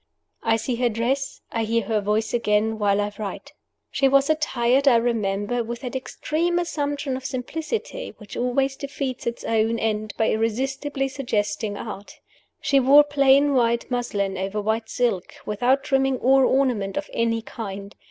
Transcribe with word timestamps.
I 0.41 0.55
see 0.55 0.77
her 0.77 0.89
dress, 0.89 1.41
I 1.51 1.63
hear 1.63 1.83
her 1.83 2.01
voice 2.01 2.33
again, 2.33 2.79
while 2.79 2.99
I 2.99 3.11
write. 3.19 3.53
She 3.91 4.07
was 4.07 4.31
attired, 4.31 4.87
I 4.87 4.95
remember, 4.95 5.63
with 5.63 5.81
that 5.81 5.95
extreme 5.95 6.57
assumption 6.57 7.15
of 7.15 7.23
simplicity 7.23 8.15
which 8.17 8.35
always 8.35 8.75
defeats 8.75 9.27
its 9.27 9.43
own 9.43 9.77
end 9.77 10.15
by 10.17 10.31
irresistibly 10.31 11.07
suggesting 11.07 11.77
art. 11.77 12.13
She 12.61 12.79
wore 12.79 13.03
plain 13.03 13.53
white 13.53 13.91
muslin, 13.91 14.39
over 14.39 14.59
white 14.59 14.89
silk, 14.89 15.35
without 15.45 15.83
trimming 15.83 16.17
or 16.17 16.45
ornament 16.45 16.97
of 16.97 17.07
any 17.13 17.43
kind. 17.43 17.95